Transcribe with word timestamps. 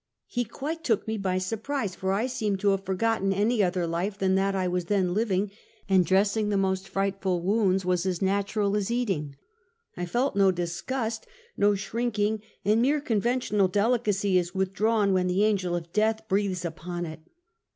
"He 0.25 0.45
quite 0.45 0.83
took 0.83 1.07
me 1.07 1.19
by 1.19 1.37
surprise, 1.37 1.93
for 1.93 2.11
I 2.11 2.25
seemed 2.25 2.59
to 2.61 2.69
have 2.69 2.83
forgotten 2.83 3.31
any 3.31 3.61
other 3.61 3.85
life 3.85 4.17
than 4.17 4.33
that 4.33 4.55
I 4.55 4.67
was 4.67 4.85
then 4.85 5.13
living; 5.13 5.51
and 5.87 6.03
dressing 6.03 6.49
the 6.49 6.57
most 6.57 6.87
frightful 6.89 7.39
wounds 7.43 7.85
was 7.85 8.03
as 8.07 8.19
natural 8.19 8.75
as 8.75 8.89
eating. 8.89 9.35
I 9.95 10.07
felt 10.07 10.35
no 10.35 10.49
disgust, 10.49 11.27
no 11.55 11.75
shrinking, 11.75 12.41
and 12.65 12.81
mere 12.81 12.99
conventional 12.99 13.67
delicacy 13.67 14.39
is 14.39 14.55
withdrawn 14.55 15.13
when 15.13 15.27
the 15.27 15.43
Angel 15.43 15.75
of 15.75 15.93
Death 15.93 16.27
breathes 16.27 16.65
upon 16.65 17.05
it. 17.05 17.19